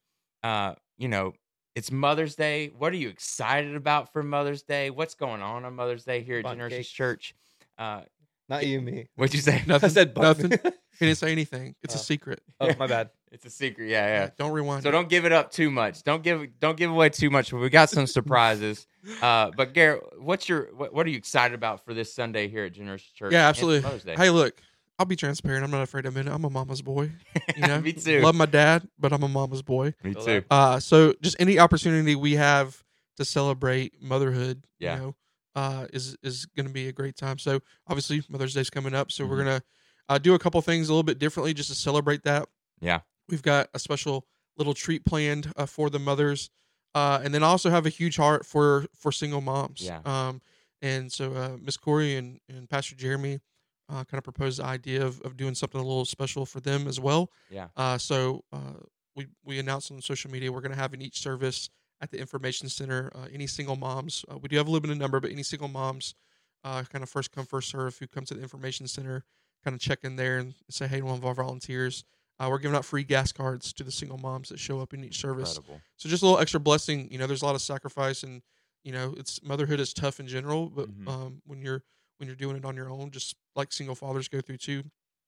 uh, 0.44 0.76
you 0.98 1.08
know, 1.08 1.34
it's 1.76 1.92
Mother's 1.92 2.36
Day. 2.36 2.72
What 2.78 2.94
are 2.94 2.98
you 2.98 3.10
excited 3.10 3.76
about 3.76 4.14
for 4.14 4.22
Mother's 4.24 4.62
Day? 4.64 4.90
What's 4.90 5.16
going 5.16 5.42
on 5.42 5.66
on 5.66 5.74
Mother's 5.76 6.04
Day 6.04 6.22
here 6.22 6.38
at 6.38 6.44
Butt 6.44 6.54
Generations 6.54 6.78
cakes. 6.88 6.90
Church? 6.92 7.36
Uh, 7.78 8.02
not 8.50 8.66
you, 8.68 8.82
me. 8.82 9.08
what'd 9.16 9.34
you 9.34 9.42
say? 9.42 9.64
Nothing. 9.68 9.90
I 9.90 9.94
said 9.94 10.16
nothing. 10.18 10.50
nothing. 10.52 10.72
He 11.00 11.08
didn't 11.08 11.18
say 11.18 11.32
anything. 11.32 11.74
It's 11.82 11.96
Oh. 11.96 12.00
a 12.00 12.02
secret. 12.02 12.40
oh, 12.62 12.70
my 12.80 12.86
bad. 12.86 13.10
It's 13.32 13.44
a 13.46 13.50
secret. 13.50 13.90
Yeah, 13.90 14.06
yeah. 14.06 14.30
Don't 14.38 14.52
rewind. 14.52 14.84
So 14.84 14.90
it. 14.90 14.92
don't 14.92 15.10
give 15.10 15.26
it 15.26 15.32
up 15.32 15.50
too 15.52 15.72
much. 15.72 16.04
Don't 16.04 16.22
give 16.22 16.60
don't 16.60 16.78
give 16.78 16.92
away 16.92 17.10
too 17.10 17.32
much. 17.32 17.52
We 17.52 17.68
got 17.70 17.90
some 17.90 18.06
surprises. 18.06 18.86
Uh, 19.20 19.50
but 19.58 19.74
Garret, 19.74 20.04
what's 20.22 20.48
your 20.48 20.70
what, 20.76 20.94
what 20.94 21.08
are 21.08 21.10
you 21.10 21.18
excited 21.18 21.56
about 21.56 21.84
for 21.84 21.96
this 21.96 22.14
Sunday 22.14 22.48
here 22.48 22.66
at 22.66 22.74
Generation 22.74 23.10
Church? 23.16 23.32
Yeah, 23.34 23.40
and 23.40 23.48
absolutely. 23.48 23.82
Mother's 23.82 24.04
Day? 24.04 24.14
Hey, 24.16 24.30
look, 24.30 24.62
I'll 25.00 25.06
be 25.06 25.16
transparent. 25.16 25.64
I'm 25.64 25.72
not 25.72 25.82
afraid 25.82 26.04
to 26.04 26.10
admit 26.10 26.28
it. 26.28 26.32
I'm 26.32 26.44
a 26.46 26.50
mama's 26.50 26.82
boy. 26.82 27.12
You 27.56 27.68
know, 27.68 27.82
Me 27.82 27.94
too. 27.94 28.22
Love 28.22 28.36
my 28.36 28.46
dad, 28.46 28.88
but 29.00 29.12
I'm 29.12 29.24
a 29.24 29.28
mama's 29.28 29.62
boy. 29.64 29.94
Me 30.04 30.14
too. 30.14 30.44
Uh, 30.52 30.80
so 30.80 31.14
just 31.22 31.36
any 31.40 31.58
opportunity 31.60 32.16
we 32.16 32.34
have 32.34 32.84
to 33.18 33.26
celebrate 33.26 34.02
motherhood, 34.02 34.64
Yeah. 34.80 34.96
you 34.96 35.02
know, 35.02 35.16
uh, 35.56 35.88
is 35.94 36.16
is 36.24 36.46
going 36.46 36.68
to 36.68 36.72
be 36.74 36.88
a 36.88 36.92
great 36.92 37.16
time. 37.16 37.38
So 37.40 37.60
obviously 37.88 38.24
Mother's 38.30 38.54
Day's 38.54 38.70
coming 38.70 38.94
up, 38.94 39.12
so 39.12 39.26
we're 39.26 39.36
Mhm. 39.38 39.46
gonna 39.46 39.64
uh, 40.10 40.18
do 40.18 40.34
a 40.36 40.40
couple 40.40 40.62
things 40.62 40.90
a 40.90 40.92
little 40.92 41.04
bit 41.04 41.18
differently 41.20 41.54
just 41.54 41.70
to 41.70 41.76
celebrate 41.76 42.24
that. 42.24 42.48
Yeah. 42.82 43.02
we've 43.30 43.42
got 43.42 43.70
a 43.74 43.80
special 43.80 44.28
little 44.58 44.74
treat 44.74 45.06
planned 45.06 45.52
uh, 45.56 45.66
for 45.66 45.90
the 45.90 45.98
mothers, 46.00 46.50
uh, 46.94 47.20
and 47.24 47.34
then 47.34 47.42
also 47.42 47.70
have 47.70 47.86
a 47.86 47.90
huge 47.90 48.18
heart 48.18 48.46
for 48.46 48.86
for 48.96 49.12
single 49.12 49.42
moms. 49.42 49.82
Yeah. 49.82 50.02
Um, 50.06 50.42
and 50.82 51.12
so 51.12 51.34
uh, 51.34 51.58
Miss 51.60 51.78
Corey 51.78 52.16
and 52.16 52.40
and 52.50 52.70
Pastor 52.70 52.96
Jeremy. 52.96 53.40
Uh, 53.94 54.04
kind 54.04 54.18
of 54.18 54.24
proposed 54.24 54.58
the 54.60 54.66
idea 54.66 55.06
of, 55.06 55.22
of 55.22 55.38
doing 55.38 55.54
something 55.54 55.80
a 55.80 55.84
little 55.84 56.04
special 56.06 56.46
for 56.48 56.60
them 56.60 56.88
as 56.88 57.00
well. 57.00 57.30
Yeah. 57.52 57.68
Uh, 57.78 57.98
so 57.98 58.44
uh, 58.52 58.80
we 59.16 59.28
we 59.46 59.60
announced 59.60 59.92
on 59.92 60.02
social 60.02 60.32
media 60.32 60.52
we're 60.52 60.62
going 60.62 60.72
to 60.72 60.78
have 60.78 60.94
in 60.96 61.02
each 61.02 61.20
service 61.20 61.70
at 62.02 62.10
the 62.10 62.18
information 62.18 62.68
center 62.70 63.12
uh, 63.14 63.28
any 63.32 63.46
single 63.46 63.76
moms. 63.76 64.26
Uh, 64.32 64.38
we 64.40 64.50
do 64.50 64.58
have 64.58 64.68
a 64.68 64.72
limited 64.72 64.98
number, 64.98 65.20
but 65.20 65.30
any 65.32 65.44
single 65.44 65.68
moms, 65.68 66.16
uh, 66.64 66.82
kind 66.92 67.04
of 67.04 67.10
first 67.10 67.32
come 67.32 67.46
first 67.46 67.70
serve 67.70 67.96
who 68.00 68.08
come 68.08 68.26
to 68.26 68.34
the 68.34 68.42
information 68.42 68.88
center 68.88 69.24
kind 69.64 69.76
of 69.76 69.80
check 69.80 70.00
in 70.04 70.16
there 70.16 70.40
and 70.40 70.56
say 70.70 70.88
hey 70.88 71.00
to 71.00 71.06
one 71.06 71.18
of 71.18 71.26
our 71.26 71.36
volunteers. 71.36 72.04
Uh, 72.40 72.48
we're 72.50 72.58
giving 72.58 72.76
out 72.76 72.84
free 72.84 73.04
gas 73.04 73.32
cards 73.32 73.72
to 73.74 73.84
the 73.84 73.92
single 73.92 74.18
moms 74.18 74.50
that 74.50 74.60
show 74.60 74.80
up 74.82 74.94
in 74.94 75.04
each 75.04 75.20
service. 75.20 75.56
Incredible. 75.56 75.82
So 75.98 76.10
just 76.10 76.24
a 76.24 76.26
little 76.26 76.42
extra 76.42 76.60
blessing. 76.60 77.08
You 77.12 77.20
know, 77.20 77.28
there's 77.28 77.44
a 77.44 77.46
lot 77.46 77.56
of 77.56 77.62
sacrifice, 77.62 78.24
and 78.24 78.42
you 78.84 78.92
know, 78.92 79.14
it's 79.18 79.42
motherhood 79.44 79.80
is 79.80 79.94
tough 79.94 80.20
in 80.20 80.28
general. 80.28 80.70
But 80.70 80.90
Mhm. 80.90 81.08
um, 81.08 81.42
when 81.46 81.62
you're 81.62 81.84
when 82.18 82.28
you're 82.28 82.36
doing 82.36 82.58
it 82.58 82.66
on 82.66 82.76
your 82.76 82.90
own, 82.90 83.12
just 83.12 83.36
like 83.56 83.72
single 83.74 83.96
fathers 83.96 84.28
go 84.28 84.42
through 84.42 84.58
too. 84.58 84.84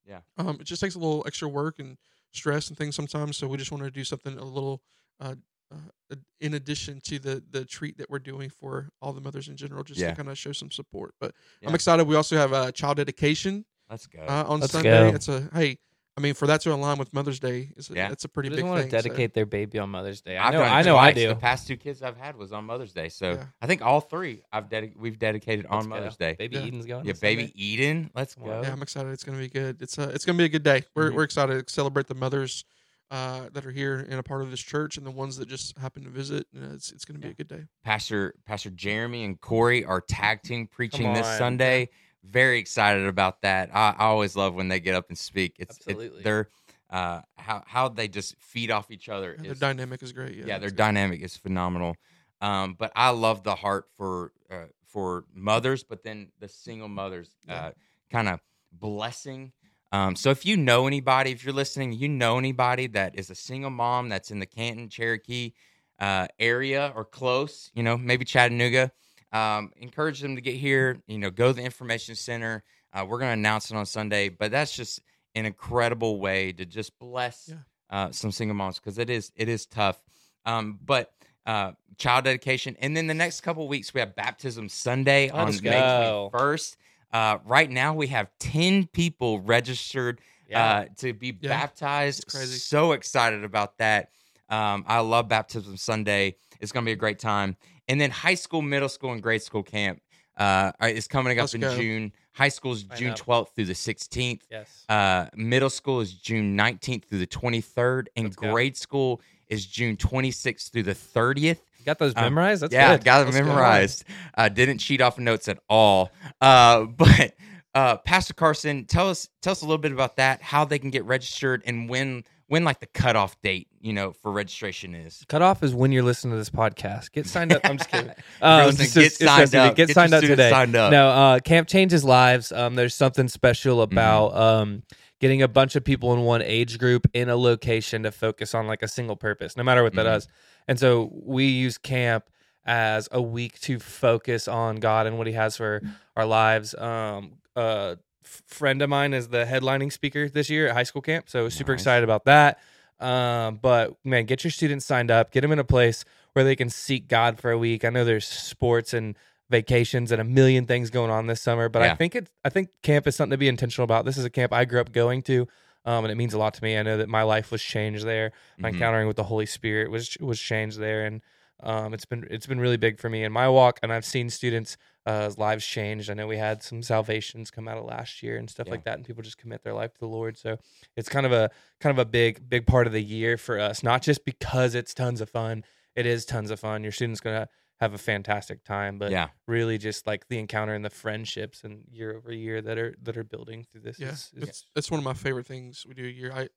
Yeah. 0.05 0.19
Um, 0.37 0.57
it 0.59 0.65
just 0.65 0.81
takes 0.81 0.95
a 0.95 0.99
little 0.99 1.23
extra 1.25 1.47
work 1.47 1.79
and 1.79 1.97
stress 2.31 2.67
and 2.69 2.77
things 2.77 2.95
sometimes. 2.95 3.37
So 3.37 3.47
we 3.47 3.57
just 3.57 3.71
wanted 3.71 3.85
to 3.85 3.91
do 3.91 4.03
something 4.03 4.37
a 4.37 4.43
little, 4.43 4.81
uh, 5.19 5.35
uh, 5.71 6.15
in 6.41 6.53
addition 6.53 7.01
to 7.05 7.17
the 7.17 7.43
the 7.49 7.65
treat 7.65 7.97
that 7.97 8.09
we're 8.09 8.19
doing 8.19 8.49
for 8.49 8.89
all 9.01 9.13
the 9.13 9.21
mothers 9.21 9.47
in 9.47 9.55
general, 9.57 9.83
just 9.83 9.99
Yeah. 9.99 10.11
to 10.11 10.15
kind 10.15 10.29
of 10.29 10.37
show 10.37 10.51
some 10.51 10.69
support. 10.69 11.15
But 11.19 11.33
Yeah. 11.61 11.69
I'm 11.69 11.75
excited. 11.75 12.03
We 12.05 12.15
also 12.15 12.35
have 12.37 12.51
a 12.53 12.71
child 12.71 12.97
dedication 12.97 13.65
Let's 13.89 14.05
go. 14.05 14.19
uh, 14.21 14.45
on 14.47 14.59
Let's 14.59 14.73
Sunday. 14.73 15.09
go. 15.09 15.15
It's 15.15 15.27
a 15.27 15.49
hey. 15.53 15.77
I 16.17 16.21
mean, 16.21 16.33
for 16.33 16.47
that 16.47 16.61
to 16.61 16.73
align 16.73 16.97
with 16.97 17.13
Mother's 17.13 17.41
Day, 17.41 17.71
is 17.75 17.89
a, 17.89 17.93
Yeah. 17.93 18.07
that's 18.07 18.23
a 18.23 18.29
pretty 18.29 18.47
Who 18.47 18.55
big 18.55 18.63
doesn't 18.63 18.69
want 18.69 18.81
thing. 18.83 18.91
to 18.91 18.97
so- 18.99 19.03
dedicate 19.03 19.33
their 19.33 19.45
baby 19.45 19.79
on 19.79 19.89
Mother's 19.89 20.21
Day? 20.21 20.37
I 20.37 20.47
I've 20.47 20.53
know, 20.53 20.61
I 20.61 20.81
know, 20.81 20.95
I 20.97 21.11
twice. 21.11 21.15
do. 21.23 21.27
The 21.27 21.35
past 21.35 21.67
two 21.67 21.75
kids 21.75 22.01
I've 22.01 22.15
had 22.15 22.37
was 22.37 22.53
on 22.53 22.63
Mother's 22.63 22.93
Day, 22.93 23.09
so 23.09 23.31
Yeah. 23.33 23.45
I 23.61 23.67
think 23.67 23.81
all 23.81 23.99
three 23.99 24.41
I've 24.51 24.69
dedic- 24.69 24.95
we've 24.95 25.19
dedicated 25.19 25.65
Let's 25.65 25.73
on 25.75 25.83
go. 25.83 25.89
Mother's 25.89 26.15
Day. 26.15 26.35
Baby 26.39 26.55
Yeah. 26.55 26.63
Eden's 26.63 26.85
going. 26.85 27.05
Yeah, 27.05 27.13
baby 27.19 27.47
Sunday. 27.47 27.61
Eden, 27.61 28.11
let's 28.15 28.35
go. 28.35 28.45
Go. 28.45 28.61
Yeah, 28.61 28.71
I'm 28.71 28.81
excited. 28.81 29.09
It's 29.11 29.25
gonna 29.25 29.37
be 29.39 29.49
good. 29.49 29.81
It's 29.81 29.99
uh, 29.99 30.09
it's 30.13 30.23
gonna 30.23 30.37
be 30.37 30.45
a 30.45 30.49
good 30.49 30.63
day. 30.63 30.83
We're 30.95 31.11
Mhm. 31.11 31.15
we're 31.15 31.23
excited 31.23 31.67
to 31.67 31.73
celebrate 31.73 32.07
the 32.07 32.15
mothers 32.15 32.63
uh, 33.11 33.49
that 33.53 33.65
are 33.65 33.71
here 33.71 33.99
and 33.99 34.13
a 34.15 34.23
part 34.23 34.41
of 34.41 34.49
this 34.49 34.59
church, 34.61 34.97
and 34.97 35.05
the 35.05 35.11
ones 35.11 35.37
that 35.37 35.47
just 35.47 35.77
happen 35.77 36.03
to 36.05 36.09
visit. 36.09 36.47
Uh, 36.55 36.73
it's 36.73 36.91
it's 36.91 37.03
gonna 37.05 37.19
be 37.19 37.27
a 37.27 37.33
good 37.33 37.47
day. 37.49 37.65
Pastor 37.83 38.33
Pastor 38.45 38.69
Jeremy 38.71 39.23
and 39.25 39.39
Corey 39.41 39.83
are 39.85 39.99
tag 40.01 40.41
team 40.43 40.65
preaching 40.67 41.13
this 41.13 41.27
on. 41.27 41.37
Sunday. 41.37 41.89
Very 42.29 42.59
excited 42.59 43.05
about 43.05 43.41
that. 43.41 43.69
I, 43.73 43.95
I 43.97 44.05
always 44.05 44.35
love 44.35 44.55
when 44.55 44.67
they 44.67 44.79
get 44.79 44.95
up 44.95 45.09
and 45.09 45.17
speak. 45.17 45.55
It's, 45.59 45.77
it's 45.77 45.87
Absolutely. 45.87 46.23
they're 46.23 46.49
uh, 46.89 47.21
how 47.37 47.63
how 47.65 47.89
they 47.89 48.07
just 48.07 48.35
feed 48.39 48.71
off 48.71 48.91
each 48.91 49.09
other. 49.09 49.33
And 49.33 49.45
their 49.45 49.55
dynamic 49.55 50.01
is 50.03 50.11
great. 50.11 50.35
Yeah, 50.35 50.45
yeah, 50.45 50.57
their 50.59 50.67
it's 50.67 50.73
good. 50.73 50.77
dynamic 50.77 51.21
is 51.21 51.35
phenomenal. 51.35 51.95
Um, 52.41 52.75
but 52.77 52.91
I 52.95 53.09
love 53.09 53.43
the 53.43 53.55
heart 53.55 53.85
for 53.95 54.31
uh, 54.51 54.65
for 54.87 55.25
mothers, 55.33 55.83
but 55.83 56.03
then 56.03 56.31
the 56.39 56.47
single 56.47 56.87
mothers, 56.87 57.29
Yeah. 57.47 57.55
uh, 57.55 57.71
kind 58.11 58.29
of 58.29 58.39
blessing. 58.71 59.51
Um, 59.91 60.15
so 60.15 60.29
if 60.29 60.45
you 60.45 60.57
know 60.57 60.87
anybody, 60.87 61.31
if 61.31 61.43
you're 61.43 61.53
listening, 61.53 61.93
you 61.93 62.07
know 62.09 62.37
anybody 62.37 62.87
that 62.87 63.17
is 63.17 63.29
a 63.29 63.35
single 63.35 63.69
mom 63.69 64.09
that's 64.09 64.31
in 64.31 64.39
the 64.39 64.45
Canton, 64.45 64.89
Cherokee 64.89 65.53
uh, 65.99 66.27
area 66.39 66.91
or 66.95 67.05
close, 67.05 67.71
you 67.73 67.83
know, 67.83 67.97
maybe 67.97 68.25
Chattanooga, 68.25 68.91
um, 69.35 69.71
encourage 69.77 70.19
them 70.21 70.35
to 70.35 70.41
get 70.41 70.55
here. 70.55 71.01
You 71.07 71.17
know, 71.17 71.29
go 71.29 71.47
to 71.47 71.53
the 71.53 71.63
information 71.63 72.15
center. 72.15 72.63
Uh, 72.93 73.05
we're 73.07 73.19
going 73.19 73.29
to 73.29 73.33
announce 73.33 73.69
it 73.71 73.75
on 73.77 73.85
Sunday, 73.85 74.29
but 74.29 74.51
that's 74.51 74.75
just 74.75 75.01
an 75.35 75.45
incredible 75.45 76.19
way 76.19 76.53
to 76.53 76.65
just 76.65 76.97
bless 76.99 77.49
Yeah. 77.49 77.55
uh, 77.89 78.11
some 78.11 78.31
single 78.31 78.55
moms 78.55 78.79
because 78.79 78.97
it 78.97 79.09
is 79.09 79.31
it 79.35 79.49
is 79.49 79.65
tough. 79.65 80.01
Um, 80.45 80.79
but 80.83 81.11
uh, 81.45 81.73
child 81.97 82.23
dedication, 82.25 82.75
and 82.79 82.95
then 82.95 83.07
the 83.07 83.13
next 83.13 83.41
couple 83.41 83.67
weeks 83.67 83.93
we 83.93 83.99
have 83.99 84.15
baptism 84.15 84.69
Sunday 84.69 85.29
on 85.29 85.47
Let's 85.47 85.61
May 85.61 85.71
go. 85.71 86.29
twenty 86.31 86.43
first. 86.43 86.77
Uh, 87.11 87.37
right 87.45 87.69
now 87.69 87.93
we 87.93 88.07
have 88.07 88.29
ten 88.39 88.87
people 88.87 89.39
registered 89.41 90.21
Yeah. 90.49 90.63
uh, 90.63 90.85
to 90.97 91.13
be 91.13 91.37
Yeah. 91.41 91.49
baptized. 91.49 92.27
Crazy. 92.27 92.57
So 92.59 92.93
excited 92.93 93.43
about 93.43 93.77
that. 93.79 94.09
Um, 94.49 94.85
I 94.87 94.99
love 94.99 95.27
baptism 95.27 95.77
Sunday. 95.77 96.35
It's 96.59 96.71
going 96.71 96.83
to 96.83 96.89
be 96.89 96.93
a 96.93 96.97
great 96.97 97.19
time. 97.19 97.57
And 97.87 97.99
then 97.99 98.11
high 98.11 98.35
school, 98.35 98.61
middle 98.61 98.89
school, 98.89 99.11
and 99.11 99.21
grade 99.21 99.41
school 99.41 99.63
camp 99.63 100.01
uh, 100.37 100.71
is 100.81 101.07
coming 101.07 101.37
up 101.37 101.43
Let's 101.43 101.53
in 101.55 101.61
go. 101.61 101.75
June. 101.75 102.11
High 102.33 102.49
school 102.49 102.73
is 102.73 102.83
June 102.83 103.13
12th 103.13 103.55
through 103.55 103.65
the 103.65 103.73
16th. 103.73 104.41
yes. 104.51 104.85
Uh, 104.89 105.27
middle 105.35 105.69
school 105.69 106.01
is 106.01 106.13
June 106.13 106.57
19th 106.57 107.05
through 107.05 107.19
the 107.19 107.27
23rd, 107.27 108.07
and 108.15 108.25
Let's 108.25 108.35
go. 108.35 108.51
grade 108.51 108.75
school 108.75 109.21
is 109.47 109.65
June 109.65 109.95
26th 109.95 110.71
through 110.71 110.83
the 110.83 110.95
30th. 110.95 111.59
You 111.79 111.85
got 111.85 111.99
those 111.99 112.13
um, 112.15 112.23
memorized? 112.23 112.63
That's 112.63 112.73
yeah, 112.73 112.97
good. 112.97 113.05
got 113.05 113.19
them 113.19 113.27
Let's 113.27 113.37
memorized. 113.37 114.03
Uh, 114.35 114.49
didn't 114.49 114.79
cheat 114.79 115.01
off 115.01 115.17
of 115.17 115.23
notes 115.23 115.47
at 115.47 115.59
all. 115.69 116.11
Uh, 116.41 116.83
but 116.97 117.35
uh, 117.73 117.97
Pastor 117.97 118.33
Carson, 118.33 118.85
tell 118.85 119.09
us 119.09 119.29
tell 119.41 119.51
us 119.51 119.61
a 119.61 119.65
little 119.65 119.77
bit 119.77 119.91
about 119.91 120.17
that. 120.17 120.41
How 120.41 120.65
they 120.65 120.79
can 120.79 120.89
get 120.89 121.05
registered 121.05 121.61
and 121.65 121.87
when 121.87 122.23
when 122.47 122.63
like 122.63 122.79
the 122.79 122.85
cutoff 122.87 123.39
date, 123.41 123.67
you 123.81 123.91
know, 123.93 124.11
for 124.11 124.31
registration 124.31 124.93
is. 124.93 125.23
Cutoff 125.27 125.63
is 125.63 125.73
when 125.73 125.91
you're 125.91 126.03
listening 126.03 126.33
to 126.33 126.37
this 126.37 126.49
podcast. 126.49 127.11
Get 127.11 127.25
signed 127.27 127.51
up. 127.53 127.61
I'm 127.63 127.77
just 127.77 127.89
kidding. 127.89 128.11
Um, 128.41 128.69
Um, 128.69 128.75
get 128.75 128.91
just- 128.91 129.17
signed 129.19 129.41
just 129.41 129.55
up. 129.55 129.75
Get, 129.75 129.87
your 129.89 129.93
signed 129.93 130.13
up 130.13 130.21
today. 130.21 130.49
Signed 130.49 130.75
up. 130.75 130.91
No, 130.91 131.09
uh, 131.09 131.39
Camp 131.39 131.67
Changes 131.67 132.03
Lives. 132.03 132.51
Um, 132.51 132.75
there's 132.75 132.93
something 132.95 133.27
special 133.27 133.77
Mm-hmm. 133.77 133.93
about 133.93 134.35
um, 134.35 134.83
getting 135.19 135.41
a 135.41 135.47
bunch 135.47 135.75
of 135.75 135.83
people 135.83 136.13
in 136.13 136.21
one 136.21 136.41
age 136.43 136.77
group 136.77 137.07
in 137.13 137.29
a 137.29 137.35
location 137.35 138.03
to 138.03 138.11
focus 138.11 138.53
on 138.53 138.67
like 138.67 138.83
a 138.83 138.87
single 138.87 139.15
purpose, 139.15 139.57
no 139.57 139.63
matter 139.63 139.81
what 139.81 139.93
that 139.95 140.05
is. 140.05 140.27
And 140.67 140.77
so 140.79 141.09
we 141.13 141.45
use 141.45 141.77
camp 141.77 142.25
as 142.65 143.07
a 143.11 143.21
week 143.21 143.59
to 143.61 143.79
focus 143.79 144.47
on 144.47 144.75
God 144.77 145.07
and 145.07 145.17
what 145.17 145.25
He 145.27 145.33
has 145.33 145.55
for 145.57 145.81
our 146.15 146.25
lives. 146.25 146.75
Um, 146.75 147.33
f- 147.55 147.97
friend 148.25 148.81
of 148.81 148.89
mine 148.89 149.13
is 149.13 149.29
the 149.29 149.45
headlining 149.45 149.91
speaker 149.91 150.27
this 150.29 150.49
year 150.49 150.67
at 150.67 150.73
high 150.73 150.83
school 150.83 151.01
camp, 151.01 151.29
so 151.29 151.49
super 151.49 151.71
Nice. 151.73 151.81
excited 151.81 152.03
about 152.03 152.25
that. 152.25 152.59
Um, 152.99 153.57
but 153.61 153.95
man, 154.03 154.25
get 154.25 154.43
your 154.43 154.51
students 154.51 154.85
signed 154.85 155.11
up, 155.11 155.31
get 155.31 155.41
them 155.41 155.51
in 155.51 155.59
a 155.59 155.63
place 155.65 156.05
where 156.33 156.45
they 156.45 156.55
can 156.55 156.69
seek 156.69 157.07
God 157.07 157.39
for 157.39 157.51
a 157.51 157.57
week. 157.57 157.83
I 157.83 157.89
know 157.89 158.05
there's 158.05 158.25
sports 158.25 158.93
and 158.93 159.15
vacations 159.49 160.11
and 160.11 160.19
a 160.19 160.23
million 160.23 160.65
things 160.65 160.89
going 160.89 161.11
on 161.11 161.27
this 161.27 161.41
summer, 161.41 161.69
but 161.69 161.81
Yeah. 161.81 161.91
I 161.91 161.95
think 161.95 162.15
it's 162.15 162.31
I 162.43 162.49
think 162.49 162.69
camp 162.81 163.05
is 163.07 163.15
something 163.15 163.31
to 163.31 163.37
be 163.37 163.47
intentional 163.47 163.83
about. 163.83 164.05
This 164.05 164.17
is 164.17 164.25
a 164.25 164.29
camp 164.29 164.53
I 164.53 164.65
grew 164.65 164.79
up 164.81 164.91
going 164.91 165.21
to. 165.23 165.47
Um, 165.87 166.03
and 166.03 166.11
it 166.11 166.15
means 166.15 166.33
a 166.33 166.39
lot 166.39 166.55
to 166.55 166.63
me. 166.63 166.77
I 166.77 166.81
know 166.83 166.97
that 166.97 167.09
my 167.09 167.21
life 167.21 167.51
was 167.51 167.61
changed 167.61 168.05
there. 168.05 168.31
My 168.57 168.69
Mhm. 168.69 168.73
encountering 168.73 169.07
with 169.07 169.17
the 169.17 169.23
Holy 169.25 169.45
Spirit 169.45 169.91
was 169.91 170.17
was 170.19 170.39
changed 170.39 170.79
there, 170.79 171.05
and 171.05 171.21
um, 171.61 171.93
it's 171.93 172.05
been 172.05 172.25
it's 172.31 172.47
been 172.47 172.59
really 172.59 172.77
big 172.77 172.99
for 172.99 173.07
me 173.07 173.23
in 173.23 173.31
my 173.31 173.47
walk. 173.47 173.79
And 173.83 173.93
I've 173.93 174.03
seen 174.05 174.29
students' 174.31 174.77
uh, 175.05 175.31
lives 175.37 175.65
changed. 175.65 176.09
I 176.09 176.13
know 176.15 176.25
we 176.27 176.37
had 176.37 176.63
some 176.63 176.81
salvations 176.81 177.51
come 177.51 177.67
out 177.67 177.77
of 177.77 177.85
last 177.85 178.23
year 178.23 178.37
and 178.37 178.49
stuff 178.49 178.67
Yeah. 178.67 178.71
like 178.71 178.83
that, 178.85 178.95
and 178.97 179.05
people 179.05 179.21
just 179.23 179.37
commit 179.37 179.63
their 179.63 179.73
life 179.73 179.93
to 179.93 179.99
the 179.99 180.07
Lord. 180.07 180.37
So 180.37 180.57
it's 180.95 181.09
kind 181.09 181.25
of 181.25 181.31
a 181.31 181.51
kind 181.79 181.91
of 181.97 181.99
a 181.99 182.09
big 182.09 182.49
big 182.49 182.65
part 182.65 182.87
of 182.87 182.93
the 182.93 183.03
year 183.03 183.37
for 183.37 183.59
us. 183.59 183.83
Not 183.83 184.01
just 184.01 184.25
because 184.25 184.73
it's 184.75 184.93
tons 184.93 185.21
of 185.21 185.29
fun. 185.29 185.63
It 185.95 186.05
is 186.05 186.25
tons 186.25 186.49
of 186.51 186.59
fun. 186.59 186.83
Your 186.83 186.91
students 186.91 187.19
gonna 187.21 187.47
have 187.81 187.93
a 187.93 187.97
fantastic 187.97 188.63
time, 188.63 188.97
but 188.97 189.11
yeah, 189.11 189.29
really 189.47 189.77
just 189.77 190.07
like 190.07 190.27
the 190.29 190.39
encounter 190.39 190.73
and 190.73 190.83
the 190.83 190.89
friendships 190.89 191.63
and 191.63 191.83
year 191.91 192.15
over 192.15 192.33
year 192.33 192.61
that 192.61 192.77
are 192.77 192.95
that 193.03 193.15
are 193.17 193.23
building 193.23 193.65
through 193.71 193.81
this. 193.81 193.99
Yeah, 193.99 194.09
is, 194.13 194.31
is 194.35 194.49
it's 194.49 194.65
it's 194.75 194.89
one 194.91 194.97
of 194.97 195.03
my 195.03 195.13
favorite 195.13 195.45
things 195.45 195.85
we 195.87 195.93
do 195.93 196.05
a 196.05 196.09
year. 196.09 196.31
I, 196.33 196.49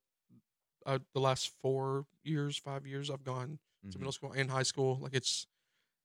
I 0.86 0.98
the 1.12 1.20
last 1.20 1.52
four 1.60 2.06
years, 2.22 2.56
five 2.56 2.86
years, 2.86 3.10
I've 3.10 3.24
gone 3.24 3.58
to 3.82 3.88
Mhm. 3.96 4.00
middle 4.00 4.12
school 4.12 4.32
and 4.32 4.50
high 4.50 4.62
school. 4.62 4.98
Like 5.02 5.12
it's 5.14 5.46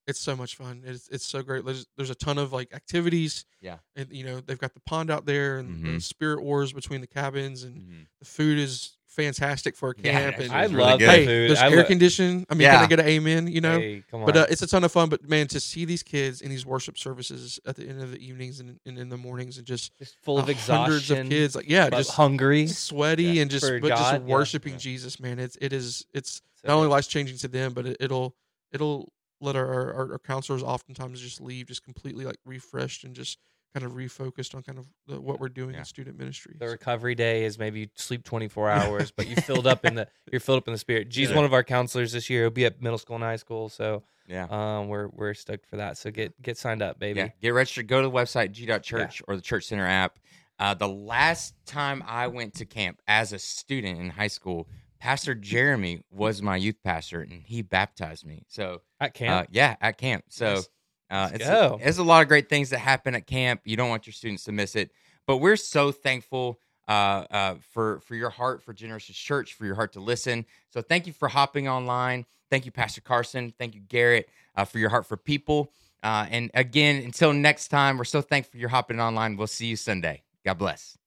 it's 0.07 0.19
so 0.19 0.36
much 0.36 0.55
fun. 0.55 0.83
It's 0.86 1.07
it's 1.10 1.25
so 1.25 1.41
great. 1.41 1.65
There's 1.65 1.86
there's 1.98 2.10
a 2.10 2.15
ton 2.15 2.38
of 2.38 2.51
like 2.53 2.74
activities. 2.74 3.45
Yeah. 3.62 3.77
and 3.95 4.12
you 4.12 4.25
know 4.25 4.41
they've 4.41 4.60
got 4.60 4.74
the 4.74 4.81
pond 4.81 5.10
out 5.10 5.25
there 5.25 5.57
and 5.57 5.86
the 5.86 5.89
Mhm. 5.91 6.01
spirit 6.01 6.43
wars 6.43 6.74
between 6.74 7.00
the 7.00 7.07
cabins 7.07 7.63
and 7.63 7.77
Mhm. 7.81 8.07
the 8.19 8.25
food 8.25 8.57
is 8.60 8.98
fantastic 9.07 9.77
for 9.77 9.91
a 9.91 9.93
camp. 9.95 10.07
actually, 10.17 10.45
and 10.45 10.53
I 10.53 10.63
it's 10.63 10.74
really 10.74 10.83
love 10.89 11.00
good. 11.00 11.07
the 11.07 11.12
hey, 11.13 11.25
food. 11.25 11.50
there's 11.51 11.60
I 11.60 11.69
air 11.69 11.77
lo- 11.77 11.83
condition. 11.86 12.45
I 12.50 12.55
mean, 12.55 12.62
Yeah. 12.63 12.74
can 12.75 12.83
I 12.83 12.88
get 12.88 13.00
an 13.00 13.05
amen? 13.07 13.48
You 13.48 13.62
know. 13.62 13.79
Hey, 13.79 14.03
come 14.10 14.22
on. 14.22 14.25
But 14.25 14.36
uh, 14.38 14.45
it's 14.50 14.62
a 14.63 14.67
ton 14.67 14.83
of 14.83 14.91
fun. 14.91 15.07
But 15.10 15.29
man, 15.29 15.48
to 15.50 15.60
see 15.62 15.86
these 15.86 16.01
kids 16.03 16.41
in 16.41 16.50
these 16.50 16.65
worship 16.65 16.98
services 16.98 17.60
at 17.65 17.75
the 17.77 17.88
end 17.88 18.01
of 18.01 18.12
the 18.12 18.17
evenings 18.17 18.60
and, 18.60 18.79
and 18.86 18.98
in 18.98 19.07
the 19.10 19.17
mornings, 19.17 19.57
and 19.60 19.65
just 19.67 19.95
just 19.98 20.17
full 20.24 20.38
of 20.39 20.50
uh, 20.50 20.53
hundreds 20.53 21.10
of 21.12 21.29
kids, 21.29 21.55
like 21.55 21.69
yeah, 21.69 21.89
just 21.89 22.12
hungry. 22.12 22.67
sweaty 22.67 23.24
Yeah. 23.25 23.43
and 23.43 23.51
just 23.51 23.65
For 23.65 23.79
but 23.79 23.89
just 23.89 24.01
God, 24.01 24.27
yeah. 24.27 24.33
worshiping 24.33 24.74
Yeah. 24.74 24.79
Jesus, 24.79 25.19
man. 25.19 25.39
It's 25.39 25.57
it 25.62 25.72
is 25.74 26.05
it's 26.13 26.41
So 26.62 26.67
not 26.69 26.75
only 26.77 26.88
life 26.89 27.07
changing 27.07 27.38
to 27.38 27.48
them, 27.48 27.74
but 27.74 27.86
it, 27.86 27.98
it'll 28.01 28.36
it'll 28.74 29.13
let 29.42 29.56
our, 29.56 29.66
our 29.94 30.12
our 30.13 30.20
counselors 30.20 30.63
oftentimes 30.63 31.22
just 31.22 31.42
leave 31.42 31.68
just 31.68 31.84
completely 31.84 32.25
like 32.25 32.38
refreshed 32.46 33.04
and 33.04 33.16
just 33.16 33.38
kind 33.74 33.86
of 33.88 33.94
refocused 33.94 34.54
on 34.54 34.62
kind 34.62 34.78
of 34.78 34.86
the, 35.08 35.20
what 35.20 35.40
we're 35.40 35.50
doing 35.50 35.72
Yeah. 35.74 35.80
in 35.80 35.86
student 35.86 36.18
ministry. 36.18 36.56
the 36.60 36.68
recovery 36.68 37.16
day 37.16 37.44
is 37.44 37.58
maybe 37.58 37.80
you 37.82 37.88
sleep 37.96 38.24
24 38.24 38.70
hours, 38.80 39.10
but 39.12 39.28
you 39.28 39.36
filled 39.36 39.66
up 39.66 39.84
in 39.84 39.96
the 39.96 40.08
you're 40.32 40.40
filled 40.40 40.60
up 40.60 40.68
in 40.68 40.74
the 40.74 40.78
spirit. 40.78 41.10
G's 41.10 41.30
Yeah. 41.32 41.36
one 41.36 41.46
of 41.46 41.54
our 41.54 41.63
counselors 41.63 42.12
this 42.12 42.30
year. 42.30 42.44
He'll 42.44 42.50
be 42.52 42.66
at 42.66 42.82
middle 42.82 43.00
school 43.00 43.16
and 43.16 43.24
high 43.24 43.38
school, 43.38 43.70
so 43.70 44.04
yeah. 44.28 44.46
um, 44.52 44.90
we're 44.90 45.08
we're 45.08 45.34
stoked 45.34 45.66
for 45.66 45.78
that. 45.78 45.98
So 45.98 46.12
get 46.12 46.40
get 46.42 46.58
signed 46.58 46.84
up, 46.84 47.00
baby. 47.00 47.20
Yeah, 47.22 47.30
get 47.42 47.50
registered. 47.50 47.88
Go 47.88 48.02
to 48.02 48.08
the 48.08 48.13
website 48.13 48.52
g.church 48.52 49.24
or 49.28 49.36
the 49.36 49.42
Church 49.42 49.66
Center 49.66 49.88
app. 49.88 50.20
Uh, 50.60 50.75
the 50.75 50.88
last 50.88 51.56
time 51.66 52.04
I 52.06 52.28
went 52.28 52.54
to 52.56 52.66
camp 52.66 53.02
as 53.08 53.34
a 53.34 53.40
student 53.40 54.00
in 54.00 54.12
high 54.12 54.28
school, 54.28 54.68
Pastor 55.03 55.36
Jeremy 55.36 56.01
was 56.10 56.41
my 56.41 56.55
youth 56.55 56.77
pastor, 56.81 57.19
and 57.19 57.43
he 57.43 57.62
baptized 57.62 58.25
me. 58.25 58.45
So, 58.48 58.83
At 59.01 59.10
uh, 59.10 59.12
camp. 59.12 59.50
yeah, 59.51 59.75
at 59.81 59.98
camp. 59.98 60.24
So, 60.29 60.62
uh, 61.10 61.29
it's 61.33 61.45
go. 61.45 61.77
there's 61.83 61.98
a 61.98 62.05
lot 62.05 62.22
of 62.22 62.29
great 62.29 62.48
things 62.48 62.69
that 62.69 62.79
happen 62.79 63.13
at 63.13 63.27
camp. 63.27 63.60
You 63.65 63.75
don't 63.75 63.89
want 63.89 64.07
your 64.07 64.13
students 64.13 64.45
to 64.45 64.53
miss 64.53 64.77
it. 64.77 64.91
But 65.27 65.38
we're 65.38 65.57
so 65.57 65.91
thankful 65.91 66.57
uh, 66.88 67.25
uh, 67.29 67.55
for 67.74 68.00
for 68.00 68.15
your 68.15 68.29
heart 68.29 68.63
for 68.63 68.72
Generations 68.72 69.17
Church, 69.17 69.55
for 69.55 69.65
your 69.65 69.75
heart 69.75 69.91
to 69.93 70.00
listen. 70.00 70.45
So, 70.69 70.81
thank 70.81 71.05
you 71.05 71.12
for 71.12 71.27
hopping 71.27 71.67
online. 71.67 72.25
Thank 72.50 72.65
you, 72.65 72.72
Pastor 72.72 73.01
Carson. 73.01 73.53
Thank 73.60 73.75
you, 73.75 73.81
Garret, 73.81 74.29
uh, 74.55 74.63
for 74.63 74.79
your 74.79 74.89
heart 74.89 75.05
for 75.05 75.17
people. 75.17 75.74
Uh, 76.01 76.27
and 76.29 76.50
again, 76.53 77.03
until 77.03 77.33
next 77.33 77.67
time, 77.67 77.98
we're 77.98 78.05
so 78.05 78.22
thankful 78.22 78.57
you're 78.57 78.69
hopping 78.69 79.01
online. 79.01 79.36
We'll 79.36 79.48
see 79.48 79.65
you 79.65 79.75
Sunday. 79.75 80.24
God 80.45 80.57
bless. 80.57 80.98